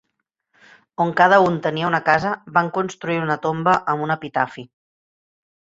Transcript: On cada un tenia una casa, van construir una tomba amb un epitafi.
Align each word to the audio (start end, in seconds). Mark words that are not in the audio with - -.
On 1.03 1.13
cada 1.19 1.37
un 1.49 1.59
tenia 1.67 1.89
una 1.91 2.01
casa, 2.09 2.33
van 2.57 2.73
construir 2.81 3.21
una 3.27 3.39
tomba 3.47 3.79
amb 3.95 4.09
un 4.09 4.19
epitafi. 4.19 4.67